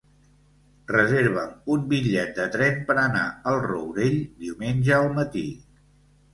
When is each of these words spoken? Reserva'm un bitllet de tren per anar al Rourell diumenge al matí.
Reserva'm 0.91 1.51
un 1.73 1.83
bitllet 1.91 2.33
de 2.41 2.49
tren 2.57 2.81
per 2.89 2.97
anar 3.03 3.23
al 3.53 3.61
Rourell 3.69 4.19
diumenge 4.43 4.99
al 5.01 5.15
matí. 5.23 5.49